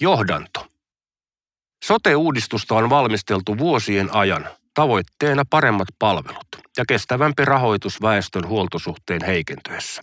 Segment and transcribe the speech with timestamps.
[0.00, 0.66] Johdanto.
[1.84, 10.02] Sote-uudistusta on valmisteltu vuosien ajan, tavoitteena paremmat palvelut ja kestävämpi rahoitus väestön huoltosuhteen heikentyessä.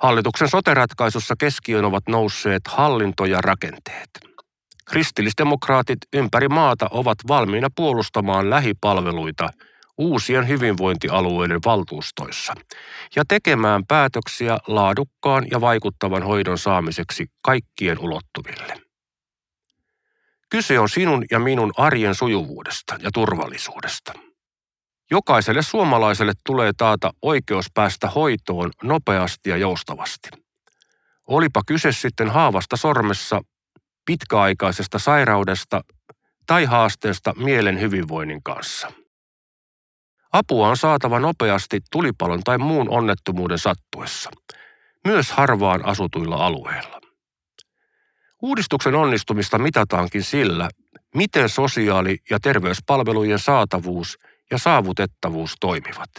[0.00, 4.10] Hallituksen sote-ratkaisussa keskiöön ovat nousseet hallinto ja rakenteet.
[4.84, 9.48] Kristillisdemokraatit ympäri maata ovat valmiina puolustamaan lähipalveluita
[9.98, 12.54] uusien hyvinvointialueiden valtuustoissa
[13.16, 18.80] ja tekemään päätöksiä laadukkaan ja vaikuttavan hoidon saamiseksi kaikkien ulottuville.
[20.50, 24.12] Kyse on sinun ja minun arjen sujuvuudesta ja turvallisuudesta.
[25.10, 30.28] Jokaiselle suomalaiselle tulee taata oikeus päästä hoitoon nopeasti ja joustavasti.
[31.26, 33.40] Olipa kyse sitten haavasta sormessa,
[34.04, 35.80] pitkäaikaisesta sairaudesta
[36.46, 39.03] tai haasteesta mielen hyvinvoinnin kanssa.
[40.34, 44.30] Apua on saatava nopeasti tulipalon tai muun onnettomuuden sattuessa,
[45.04, 47.00] myös harvaan asutuilla alueilla.
[48.42, 50.68] Uudistuksen onnistumista mitataankin sillä,
[51.14, 54.18] miten sosiaali- ja terveyspalvelujen saatavuus
[54.50, 56.10] ja saavutettavuus toimivat,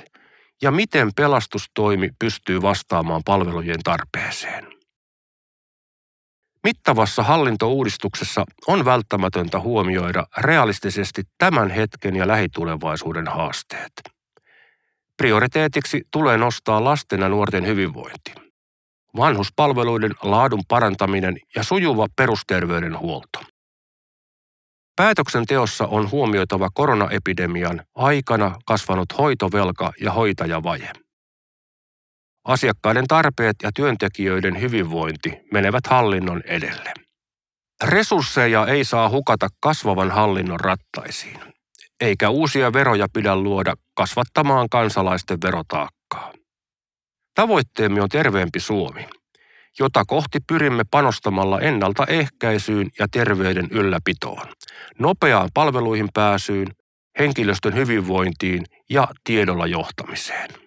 [0.62, 4.75] ja miten pelastustoimi pystyy vastaamaan palvelujen tarpeeseen.
[6.66, 13.92] Mittavassa hallintouudistuksessa on välttämätöntä huomioida realistisesti tämän hetken ja lähitulevaisuuden haasteet.
[15.18, 18.34] Prioriteetiksi tulee nostaa lasten ja nuorten hyvinvointi
[19.18, 23.40] vanhuspalveluiden laadun parantaminen ja sujuva perusterveydenhuolto.
[24.96, 31.05] Päätöksenteossa on huomioitava koronaepidemian aikana kasvanut hoitovelka ja hoitajavaje.
[32.46, 36.94] Asiakkaiden tarpeet ja työntekijöiden hyvinvointi menevät hallinnon edelle.
[37.84, 41.40] Resursseja ei saa hukata kasvavan hallinnon rattaisiin,
[42.02, 46.34] eikä uusia veroja pidä luoda kasvattamaan kansalaisten verotaakkaa.
[47.36, 49.08] Tavoitteemme on terveempi Suomi,
[49.80, 54.48] jota kohti pyrimme panostamalla ennaltaehkäisyyn ja terveyden ylläpitoon,
[55.00, 56.68] nopeaan palveluihin pääsyyn,
[57.20, 60.65] henkilöstön hyvinvointiin ja tiedolla johtamiseen.